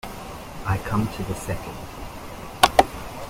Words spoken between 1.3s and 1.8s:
second.